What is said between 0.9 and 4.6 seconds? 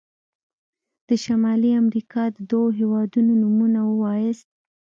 د شمالي امريکا د دوه هيوادونو نومونه ووایاست.